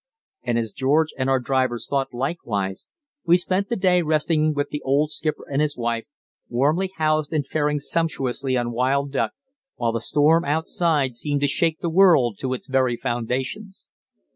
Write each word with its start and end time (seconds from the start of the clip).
And 0.41 0.57
as 0.57 0.73
George 0.73 1.09
and 1.15 1.29
our 1.29 1.39
drivers 1.39 1.85
thought 1.87 2.11
likewise, 2.11 2.89
we 3.23 3.37
spent 3.37 3.69
the 3.69 3.75
day 3.75 4.01
resting 4.01 4.55
with 4.55 4.69
the 4.69 4.81
old 4.81 5.11
skipper 5.11 5.45
and 5.47 5.61
his 5.61 5.77
wife, 5.77 6.05
warmly 6.49 6.89
housed 6.97 7.31
and 7.31 7.45
faring 7.45 7.77
sumptuously 7.79 8.57
on 8.57 8.71
wild 8.71 9.11
duck, 9.11 9.33
while 9.75 9.91
the 9.91 10.01
storm 10.01 10.43
outside 10.43 11.13
seemed 11.15 11.41
to 11.41 11.47
shake 11.47 11.81
the 11.81 11.87
world 11.91 12.39
to 12.39 12.55
its 12.55 12.65
very 12.67 12.97
foundations. 12.97 13.87